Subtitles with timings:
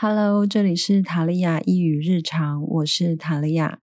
[0.00, 3.80] Hello，这里是塔利亚一语日常，我是塔利亚。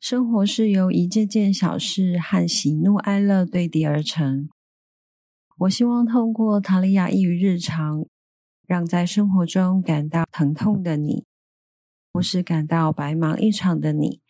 [0.00, 4.48] 生活是由一件件小事和喜怒哀乐堆叠而成。
[5.58, 8.08] 我希望透过塔利亚一语日常，
[8.66, 11.24] 让在生活中感到疼痛的你，
[12.12, 14.20] 或是感到白忙一场的你，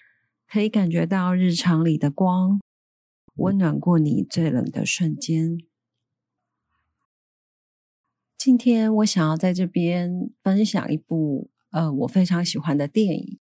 [0.47, 2.61] 可以感觉到日常里的光，
[3.37, 5.57] 温暖过你最冷的瞬间。
[8.39, 13.39] 今天我想要在这边分享一部呃我非常喜欢的电影，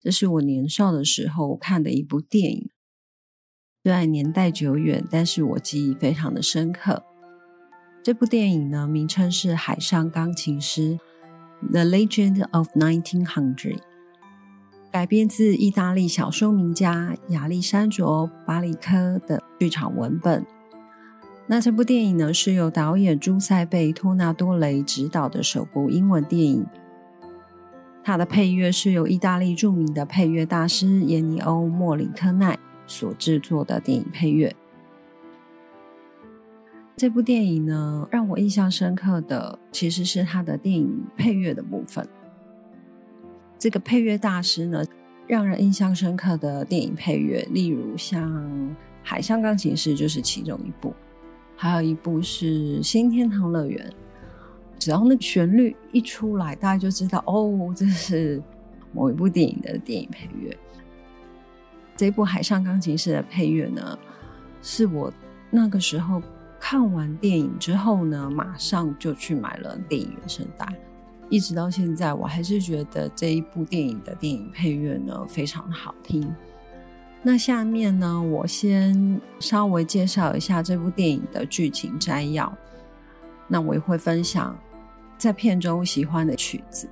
[0.00, 2.70] 这是我年少的时候看的一部电影，
[3.82, 7.02] 虽然年代久远，但是我记忆非常的深刻。
[8.02, 10.98] 这部电影呢，名称是《海上钢琴师》
[11.70, 13.80] （The Legend of Nineteen Hundred），
[14.92, 20.46] 改编自意大利小说名家亚历山卓·巴里科的剧场文本。
[21.46, 26.66] 那这部电影呢，是由导演朱塞贝·托纳多雷执导的首部英文电影。
[28.02, 34.54] 它的配乐是由意大利著名的配乐大师耶尼欧·莫里科奈所制作的电影配乐。
[36.96, 42.08] 这部电影呢，让我印象深刻的其实是它的电影配乐的部分。
[43.58, 44.82] 这个配乐大师呢，
[45.26, 48.30] 让人印象深刻的电影配乐，例如像
[49.02, 50.94] 《海上钢琴师》就是其中一部。
[51.56, 53.88] 还有一部是《新天堂乐园》，
[54.78, 58.42] 只要那旋律一出来，大家就知道哦，这是
[58.92, 60.56] 某一部电影的电影配乐。
[61.96, 63.98] 这部《海上钢琴师》的配乐呢，
[64.60, 65.12] 是我
[65.50, 66.20] 那个时候
[66.58, 70.66] 看完电影之后呢，马上就去买了电影原声带，
[71.28, 76.34] 一直到现在，我还是觉得这一部电影的电影配乐呢非常好听。
[77.26, 82.54] 那下面呢，我先稍微介绍一下这部电影的剧情摘要。
[83.48, 84.54] 那我也会分享
[85.16, 86.86] 在片中喜欢的曲子。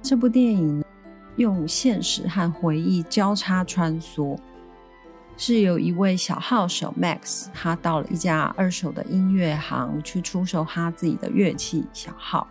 [0.00, 0.82] 这部电影
[1.36, 4.38] 用现实和回忆交叉穿梭，
[5.36, 12.48] 是由一位小号手 Max，他到了一家二手的音乐行去出售他自己的乐器小号，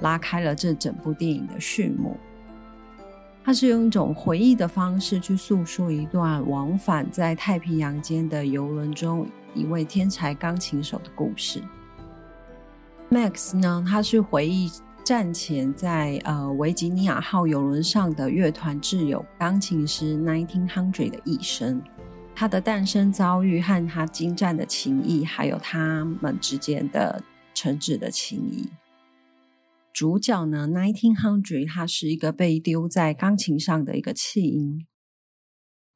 [0.00, 2.18] 拉开了这整部电影的序幕。
[3.42, 11.62] 他是用一种回忆的方式去诉说一段往返在太平洋间的游轮中一位天才钢琴手的故事。
[13.10, 14.70] Max 呢，他是回忆
[15.02, 21.82] 战前在呃维吉尼亚号游轮上的乐团挚友钢琴师 Nineteen Hundred 的一生，
[22.36, 27.20] 他的诞生遭遇和他精湛的情谊，还有他们之间的
[27.54, 28.68] 诚挚的情谊。
[30.00, 34.86] 主角呢，Nineteen Hundred，他是一个被丢在钢琴上的一个弃婴，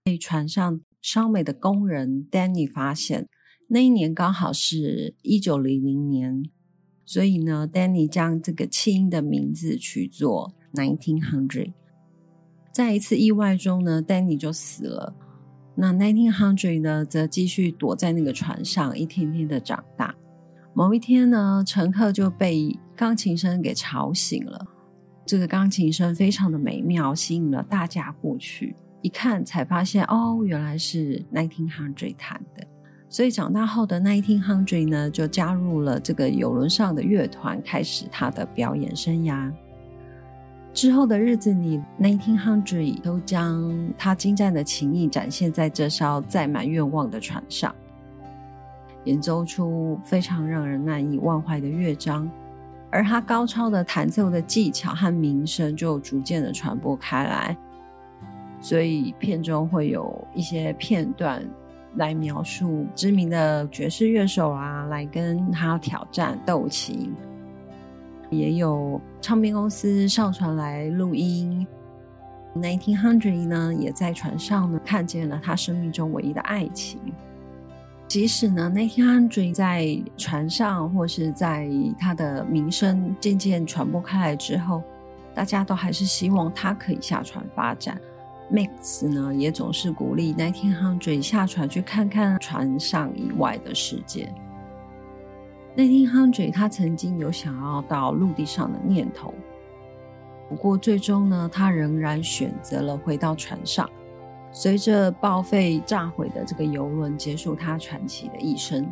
[0.05, 3.31] 被船上烧煤的工人 Danny 发现。
[3.69, 6.43] 那一年刚好是一九零零年，
[7.07, 11.73] 所以呢，Danny 将这个弃婴的名字取作 Nineteen Hundred。
[12.75, 15.17] 在一次意外中呢，Danny 就死了。
[15.77, 20.15] 那 Nineteen Hundred 呢，则继续躲在那个船上，一天天的长大。
[20.75, 24.67] 某一天呢，乘客就被钢琴声给吵醒了。
[25.27, 32.67] 这个钢琴声非常的美妙，吸引了大家过去一看，才发现哦，原来是 Nineteen Hundred 弹的。
[33.09, 39.51] 所以长大后的 Nineteen Hundred 呢，就加入了这个游轮上的乐团，开始他的表演生涯。
[40.73, 47.75] 之后的日子里，Nineteen Hundred 都将他精湛的琴艺展现在这艘载满愿望的船上。
[49.05, 52.29] 演奏出非常让人难以忘怀的乐章，
[52.95, 57.57] 而他高超的弹奏的技巧和名声就逐渐的传播开来。
[58.61, 61.45] 所以片中会有一些片段
[61.97, 67.13] 来描述知名的爵士乐手啊，来跟他挑战斗琴，
[68.31, 71.67] 也有唱片公司上传来录音。
[72.55, 77.01] Nineteen Hundred 呢，也在船上呢看见了他生命中唯一的爱情。
[78.07, 81.69] 即使呢，那天 Andre 在船上，或是在
[81.99, 84.83] 他的名声渐渐传播开来之后，
[85.35, 88.01] 大家都还是希望他可以下船发展。
[88.53, 94.33] Max 呢，也总是鼓励那天 Andre 下船去看看船上以外的世界。
[95.75, 99.35] 那天汉追他曾经有想要到陆地上的念头，
[100.49, 103.91] 不过最终呢，他仍然选择了回到船上。
[104.57, 108.89] 随着报废炸毁的这个游轮结束，他传奇的一生。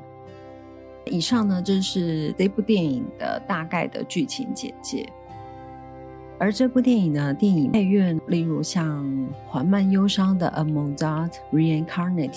[1.06, 5.08] 以上呢，就是这部电影的大概的剧情简介。
[6.36, 9.08] 而这部电影呢，电影配乐，例如像
[9.46, 12.32] 缓慢忧伤的《A Mozart Reincarnated》，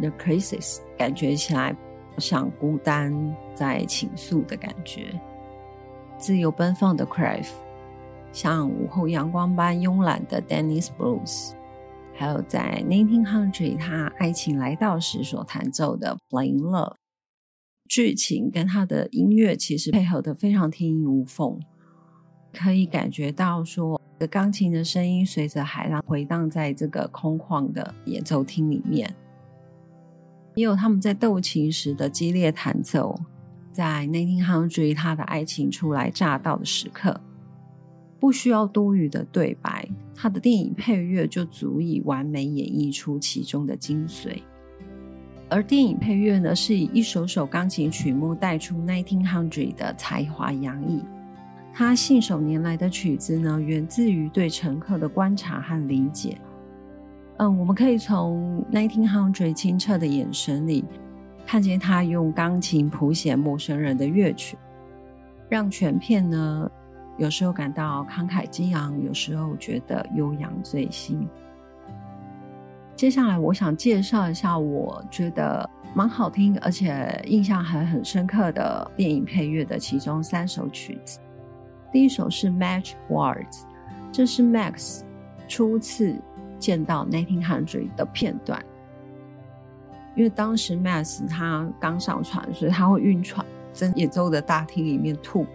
[0.00, 1.76] The Crisis》，感觉起来
[2.18, 5.06] 像孤单在倾诉的感觉。
[6.18, 7.46] 自由奔放的 Crave，
[8.32, 11.52] 像午后阳光般慵懒的 Dennis Bruce，
[12.14, 16.94] 还有在 Nineteen Hundred 他爱情来到时所弹奏的 Plain Love，
[17.88, 21.60] 剧情跟他的音乐其实配合的非常天衣无缝，
[22.52, 24.00] 可以感觉到说。
[24.18, 29.14] 的钢琴的声音随着海浪回荡在这个空旷的演奏厅里面，
[30.54, 33.14] 也有他们在斗琴时的激烈弹奏。
[33.72, 37.20] 在 Nineteen Hundred，他的爱情初来乍到的时刻，
[38.18, 44.42] 不需要多余的对白，他的电影配乐就足以完美演绎出其中的精髓。
[45.48, 51.02] 而电影配乐呢，是以一首首钢琴曲目带出 Nineteen Hundred 的才华洋溢。
[51.72, 56.38] 他信手拈来的曲子呢，源自于对乘客的观察和理解。
[57.36, 60.84] 嗯，我们可以从 Nineteen Hundred 清澈的眼神里，
[61.46, 64.56] 看见他用钢琴谱写陌生人的乐曲，
[65.48, 66.70] 让全片呢，
[67.18, 71.26] 有时候感到慷慨激昂，有时候觉得悠扬醉心。
[72.94, 81.18] 接下来，我想介绍一下我觉得蛮好听，而且印象还很深刻的电影配乐的其中三首曲子。
[81.92, 83.44] 第一首是《Match Words》，
[84.12, 85.00] 这是 Max
[85.48, 86.18] 初次
[86.58, 88.62] 见到 Nineteen Hundred 的片段。
[90.14, 95.46] 因为当时 Max 他刚上船，所以他会晕船，在演奏的大厅里面吐。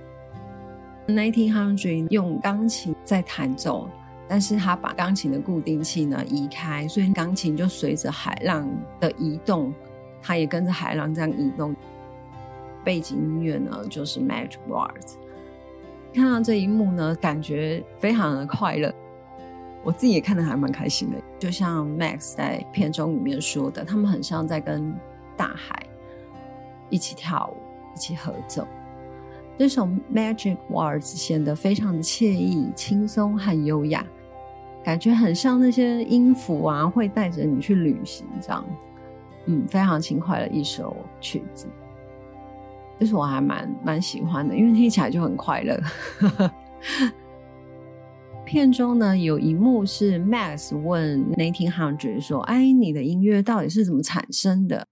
[1.08, 3.90] Nineteen Hundred 用钢琴在弹奏，
[4.28, 8.70] 但是他把钢琴的固定器呢移开，所以钢琴就随着海浪
[9.00, 9.74] 的移动，
[10.22, 11.76] 它也跟着海浪这样移动。
[12.84, 14.90] 背景音乐呢就是《Magic Words》。
[16.14, 18.94] 看到这一幕呢，感觉非常的快乐。
[19.84, 21.18] 我自己也看得还蛮开心的。
[21.40, 24.94] 就像 Max 在片中里面说的，他们很像在跟
[25.36, 25.84] 大海
[26.90, 27.58] 一起跳舞，
[27.96, 28.68] 一起合奏。
[29.62, 34.04] 这首 Magic Words 显得非常的惬意、轻松和优雅，
[34.84, 38.66] 感觉很像那些音符啊，会带着你去旅行这样。
[39.46, 41.68] 嗯，非常轻快的一首曲子。
[43.00, 45.80] 这是我还蛮蛮喜欢的，因为听起来就很快乐。
[48.44, 54.84] 片中呢有一幕是 Max 问 Nathan Hundred 说：“哎，你的音乐到底是怎么产生的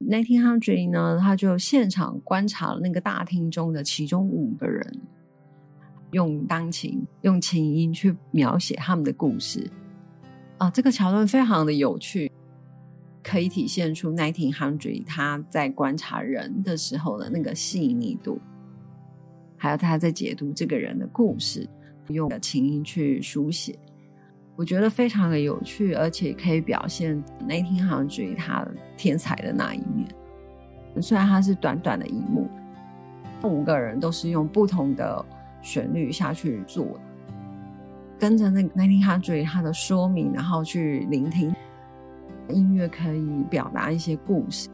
[0.00, 5.00] ？”Nineteen Hundred 呢，他就现场观察了那个大厅中的其中五个人，
[6.12, 9.70] 用钢琴、用琴音去描写他们的故事。
[10.58, 12.30] 啊，这个桥段非常的有趣。
[13.20, 18.40] 可以体现出 Nineteen Hundred 他在观察人的时候的那个细腻度，
[19.54, 21.68] 还有他在解读这个人的故事，
[22.06, 23.78] 用的琴音去书写，
[24.58, 28.66] 我觉得非常的有趣，而且可以表现 Nineteen Hundred 他
[28.96, 30.08] 天才的那一面。
[31.00, 32.48] 虽然他是短短的一幕，
[33.44, 35.24] 五个人都是用不同的
[35.62, 36.98] 旋律下去做，
[38.18, 41.54] 跟着那 Nineteen Hundred 他的说明，然后去聆听。
[42.48, 44.68] 音乐可以表达一些故事。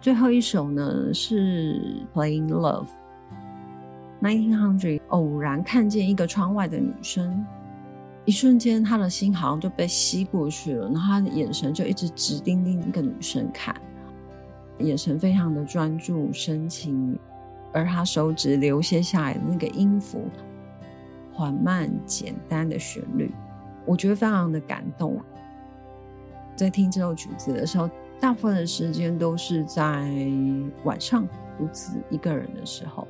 [0.00, 2.86] 最后一首呢是《Playing Love》。
[4.20, 7.44] Nineteen Hundred 偶然看见一个窗外的女生，
[8.24, 13.74] 一瞬间他的心好像就被吸过去了，然后他的眼神就一直直盯盯一个女生看，
[14.78, 17.18] 眼神非常的专注深情，
[17.72, 20.28] 而他手指流泻下来的那个音符，
[21.32, 23.34] 缓慢简单的旋律，
[23.84, 25.20] 我觉得非常的感动。
[26.54, 30.08] 在听这首曲子的时候，大部分的时间都是在
[30.84, 31.26] 晚上
[31.58, 33.08] 独自一个人的时候。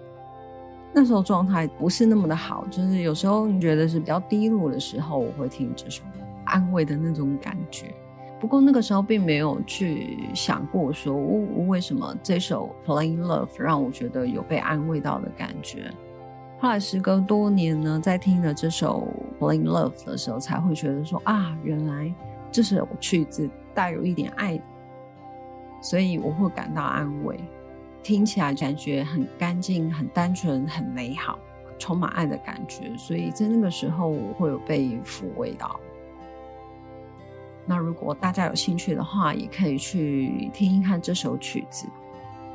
[0.93, 6.03] 那时候状态不是那么的好，就是有时候你觉得是比较低落的时候，我会听这首
[6.45, 7.95] 安慰的那种感觉。
[8.41, 15.91] 不过那个时候并没有去想过说，我为什么这首《Playing Love》让我觉得有被安慰到的感觉。
[16.59, 19.07] 后来时隔多年呢，在听了这首
[19.43, 22.13] 《Playing Love》的时候，才会觉得说啊，原来。
[22.51, 24.61] 这首曲子带有一点爱，
[25.81, 27.41] 所以我会感到安慰，
[28.03, 31.39] 听起来感觉很干净、很单纯、很美好，
[31.79, 32.97] 充满爱的感觉。
[32.97, 35.79] 所以在那个时候，我会有被抚慰到。
[37.65, 41.87] 那如果大家有兴趣的话，也可以去听一看这首曲子。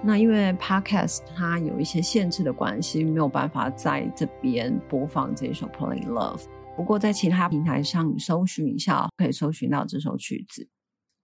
[0.04, 6.38] 那因为 Podcast 它有一些限制的关系，没有办法在这边播放这首《Play Love》。
[6.76, 10.68] 不过，在其他平台上搜寻一下，可以搜寻到这首曲子。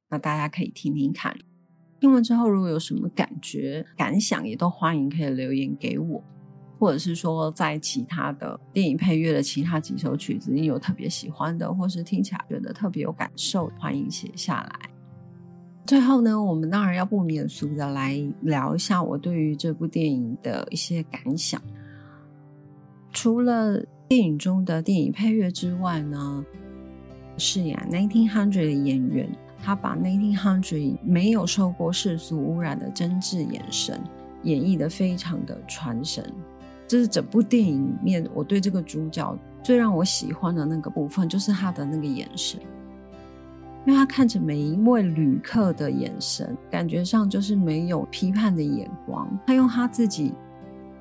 [0.10, 1.36] 那大家可以听听看。
[2.04, 6.22] 听完之后，如果有什么感觉、感想，也都欢迎可以留言给我，
[6.78, 14.90] 或者是说，在其他的电影配乐的其他几首曲子，你有特别喜欢的，或是听起来觉得特别有感受，欢迎写下来。
[15.86, 21.62] 最后呢，我们当然要不免俗的来聊一下我对于这部电影的一些感想。
[23.14, 26.44] 除了电影中的电影配乐之外呢，
[27.38, 29.30] 饰演 Nineteen Hundred 的演员，
[29.66, 33.98] 他把 Nineteen Hundred 没有受过世俗污染的真挚眼神
[34.44, 36.22] 演绎的非常的传神。
[36.86, 42.60] 这是整部电影里面我对这个主角最让我喜欢的那个部分，就是他的那个眼神。
[43.86, 49.28] 因为他看着每一位旅客的眼神，感觉上就是没有批判的眼光。
[49.48, 50.34] 他用他自己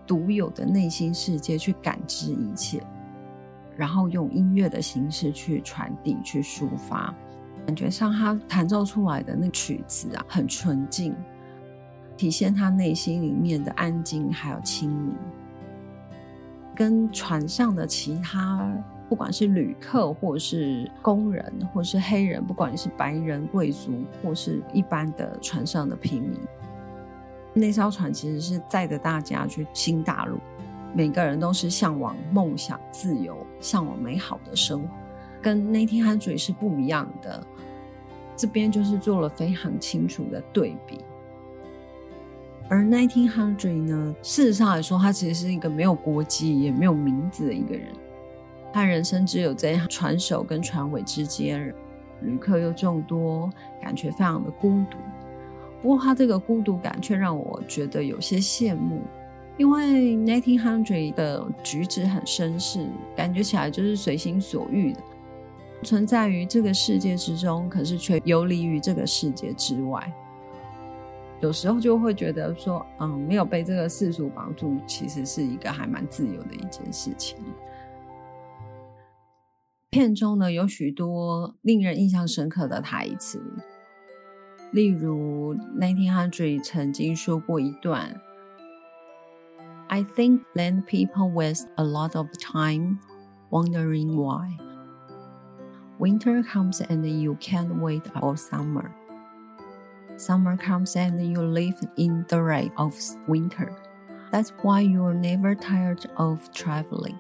[0.07, 2.81] 独有的内心世界去感知一切，
[3.77, 7.13] 然后用音乐的形式去传递、去抒发。
[7.67, 11.15] 感觉上他弹奏出来的那曲子啊，很纯净，
[12.17, 15.15] 体现他内心里面的安静还有清明，
[16.75, 18.71] 跟船上的其他。
[19.09, 23.93] 不管是旅客，或是工人，或是黑人，不管你是白人贵族，
[24.23, 26.41] 或是一般的船上的平民，
[27.53, 30.39] 那艘船其实是载着大家去新大陆，
[30.95, 34.89] 每个人都是向往梦想、自由，向往美好的生活，
[35.43, 37.47] 跟那天汉嘴是不一样的。
[38.43, 40.99] 这边就是做了非常清楚的对比。
[42.69, 47.87] 而 Nineteen Hundred 呢，事实上来说，他其实是一个没有国籍也没有名字的一个人。
[48.73, 51.73] 他人生只有在船首跟船尾之间，
[52.23, 53.49] 旅客又众多，
[53.81, 54.99] 感觉非常的孤独。
[55.81, 59.03] 不过他这个孤独感却让我觉得有些羡慕，
[59.57, 65.01] 因为 Nineteen Hundred 的举止很绅士，感觉起来就是随心所欲的，
[65.83, 70.13] 存在于这个世界之中，可是却游离于这个世界之外。
[71.41, 77.37] 有时候就会觉得说，嗯，没有被这个世俗绑住，其实是一个还蛮自由的一件事情。
[79.91, 83.43] 片中呢有许多令人印象深刻的台词，
[84.71, 88.21] 例如 Nineteen Hundred 曾经说过一段
[89.89, 93.01] ：“I think land people waste a lot of time
[93.51, 94.57] wondering why
[96.02, 98.92] winter comes and you can't wait for summer.
[100.18, 102.96] Summer comes and you live in the rate of
[103.28, 103.76] winter.
[104.32, 107.18] That's why you're never tired of traveling.”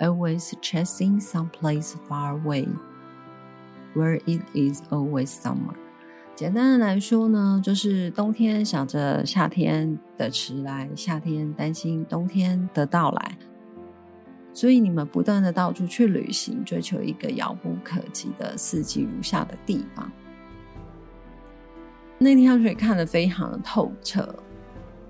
[0.00, 2.66] always chasing someplace far away,
[3.94, 5.74] where it is always summer。
[6.34, 13.38] 简单的来说呢，就是冬天想着夏天的迟来，夏天担心冬天的到来，
[14.59, 20.11] 所以你们不断的到处去旅行，追求一个遥不可及的四季如夏的地方。
[22.17, 24.35] 那天水看得非常的透彻。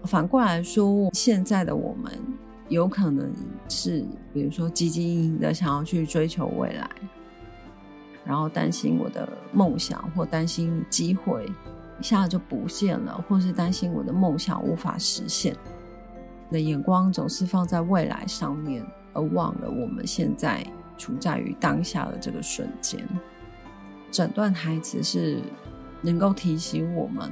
[0.03, 2.13] 反过来说，现在的我们。
[2.67, 3.33] 有可能
[3.67, 6.87] 是，比如说积极的想要去追求未来，
[8.23, 11.51] 然后担心我的梦想或担心机会
[11.99, 15.55] 一下就不见了，或是担心我的梦想无法实现。
[16.51, 18.85] 的眼光总是放在未来上面，
[19.19, 20.65] 而忘了我们现在
[20.97, 23.05] 处在于当下的这个瞬间。
[24.09, 25.39] 整段台词是
[26.01, 27.31] 能够提醒我们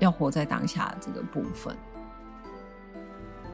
[0.00, 1.76] 要活在当下的这个部分。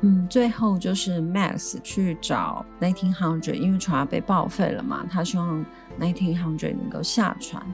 [0.00, 5.64] 嗯，最后就是 Max 去找 Nineteen Hundred，因为船被报废了嘛，他希望
[5.98, 7.64] Nineteen Hundred 能够下船，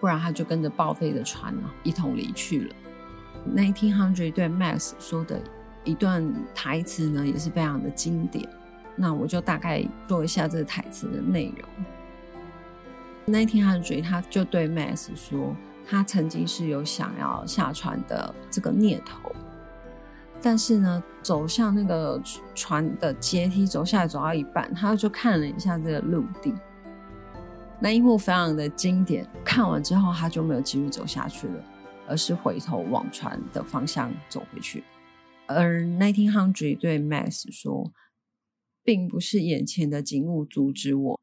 [0.00, 2.74] 不然他就跟着报废的船呢一同离去了。
[3.54, 5.40] Nineteen Hundred 对 Max 说的
[5.84, 8.46] 一段台词呢，也是非常的经典。
[8.98, 13.34] 那我就大概说一下这个台词的内容。
[13.34, 15.54] Nineteen Hundred 他就对 Max 说，
[15.86, 19.32] 他曾经是有想要下船的这个念头。
[20.40, 22.20] 但是呢，走向那个
[22.54, 26.54] 船的阶梯，走下来走到一半，他就看了一下这个陆地，
[27.80, 29.28] 那一幕非常的经典。
[29.44, 31.64] 看完之后，他就没有继续走下去了，
[32.06, 34.84] 而是回头往船的方向走回去。
[35.46, 37.90] 而 Nineteen Hundred 对 Max 说，
[38.88, 41.20] 并不是眼前的景物阻止我，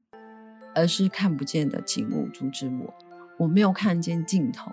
[0.75, 2.93] 而是看不见的景物阻止我。
[3.39, 4.71] 我没有看见尽头，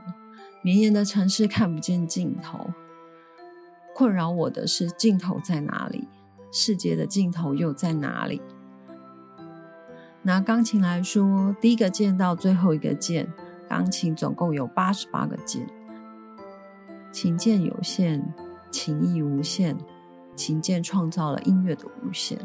[0.62, 2.68] 绵延的城市看不见尽头。
[3.94, 6.06] 困扰我的是尽头在哪里？
[6.52, 8.42] 世界的尽头又在哪里？
[10.20, 13.26] 拿钢琴来说，第一个键到最后一个键，
[13.70, 15.66] 钢琴总共有八十八个键。
[17.11, 18.22] 琴键有限，
[18.70, 19.78] 情意无限，
[20.37, 22.38] 琴键创造了音乐的无限。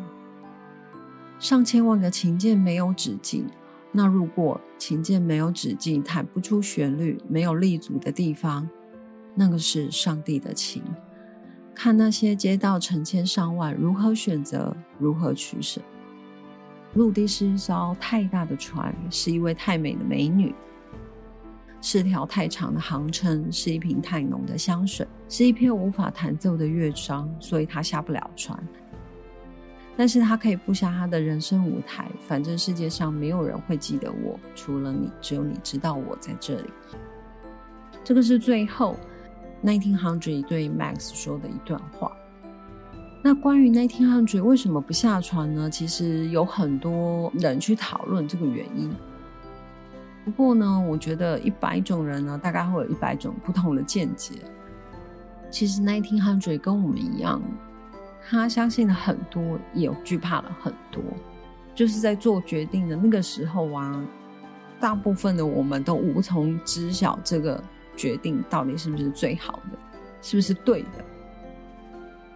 [1.40, 3.46] 上千万个琴键没有止境，
[3.92, 8.68] 那如果琴键没有止境，弹不出旋律，没有立足的地方，
[9.36, 10.82] 那个是上帝的琴。
[11.76, 15.80] 看那些街道成千上万，如何选择，如何取舍。
[16.96, 20.56] 陆地是一艘太大的船，是一位太美的美女。
[21.80, 28.60] 是条太长的航程，是一瓶太浓的香水，是一篇无法弹奏的乐章，所以他下不了船。
[29.98, 36.70] 但是他可以布下他的人生舞台，反正世界上没有人会记得我，除了你，只有你知道我在这里。
[38.04, 38.96] 这个是最后
[39.66, 42.16] Nineteen Hundred 对 Max 说的一段话。
[43.24, 45.68] 那关于 Nineteen Hundred 为什么不下船呢？
[45.68, 48.94] 其实有很多人去讨论这个原因。
[50.24, 54.36] 不过呢，我觉得一百种人呢，大概会有一百种不同的见解。
[55.50, 57.42] 其实 Nineteen Hundred 跟我们一样。
[58.30, 61.02] 他相信了很多，也有惧怕了很多，
[61.74, 64.06] 就是在做决定的那个时候啊，
[64.82, 67.64] 大部分的我们都无从知晓这个
[67.96, 69.80] 决定到底是不是最好的，
[70.22, 71.06] 是不是对的。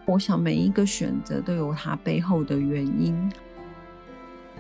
[0.06, 3.32] 我想每一个选择都有它背后的原因，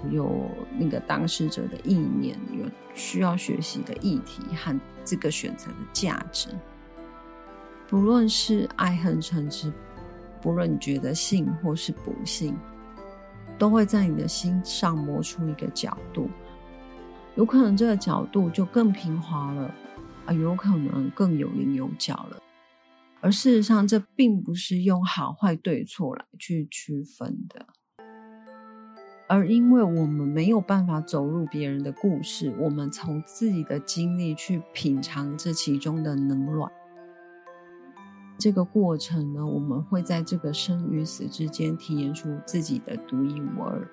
[0.10, 6.50] 有那个当事者的意念，有需要学习的议题和这个选择的价值，
[7.88, 9.72] 不论是爱恨成之。
[10.42, 12.58] 不论你觉得幸或是不幸，
[13.58, 16.30] 都会在你的心上磨出一个角度，
[17.36, 19.74] 有可能这个角度就更平滑了，
[20.26, 22.38] 啊，有可能更有棱有角了。
[23.20, 27.68] 而事实上，这并不是用好坏对错来去区分的，
[29.28, 36.72] 而因为我们没有办法走入别人的故事，我们从自己的经历去品尝这其中的冷暖。
[38.42, 43.88] 这个过程呢，我们会在这个生与死之间体验出自己的独一无二。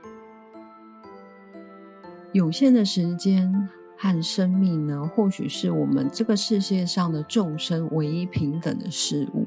[2.33, 9.47] 有限的时间和生命呢，或许是我们这个世界上的众生唯一平等的事物。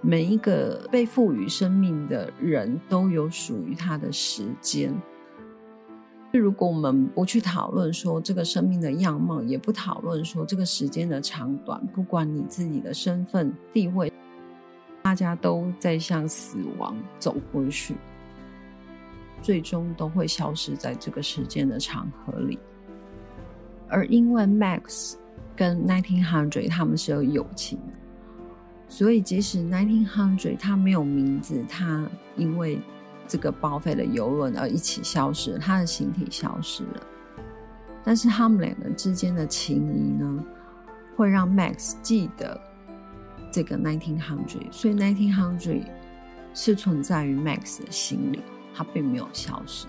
[0.00, 4.94] 每一个被赋予生命的人都有属于他的时间。
[6.38, 14.10] 如果我们不去讨论说这个生命的样貌，也不讨论说这个时间的长短，不管你自己的身份地位，
[15.02, 17.96] 大家都在向死亡走过去，
[19.42, 22.58] 最终都会消失在这个时间的长河里。
[23.88, 25.16] 而因为 Max
[25.54, 27.78] 跟 Nineteen Hundred 他们是有友情，
[28.88, 32.78] 所以即使 Nineteen Hundred 他没有名字，他因为。
[33.26, 37.06] 这个报废的游轮而一起消失，他的形体消失了，
[38.04, 40.44] 但是他们两个之间的情谊呢，
[41.16, 42.60] 会让 Max 记得
[43.50, 45.84] 这个 Nineteen Hundred，所以 Nineteen Hundred
[46.52, 48.40] 是存在于 Max 的心里，
[48.74, 49.86] 它并没有消失。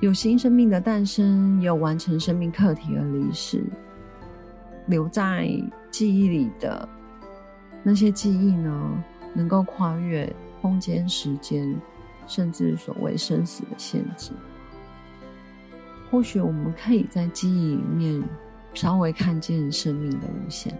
[0.00, 3.64] 有新生命的诞生，也有完成生命课题而离世，
[4.86, 5.48] 留在
[5.90, 6.88] 记忆里的
[7.82, 10.30] 那些记忆呢，能够跨越
[10.62, 11.74] 空间、时间。
[12.26, 14.32] 甚至所谓生死的限制，
[16.10, 18.22] 或许我们可以在记忆里面
[18.74, 20.76] 稍微看见生命的无限。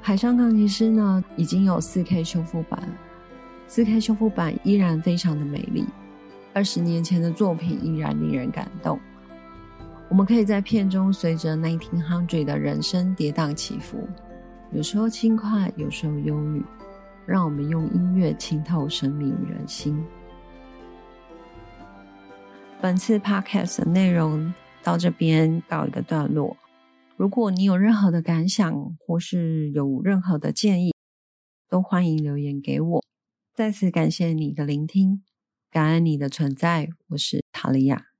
[0.00, 2.82] 海上钢琴师呢，已经有四 K 修复版，
[3.66, 5.86] 四 K 修复版依然非常的美丽。
[6.52, 8.98] 二十年前的作品依然令人感动。
[10.08, 14.06] 我们可以在片中随着 Nineteen Hundred 的人生跌宕起伏，
[14.70, 16.62] 有时候轻快，有时候忧郁。
[17.26, 20.04] 让我们用音乐浸透生命与人心。
[22.80, 26.56] 本次 podcast 的内容到这边告一个段落。
[27.16, 30.92] 如果你有任何的感想，或是有任何的建议，
[31.68, 33.04] 都欢迎留言给我。
[33.54, 35.22] 再次感谢你的聆听，
[35.70, 36.90] 感恩你的存在。
[37.08, 38.13] 我是塔利亚。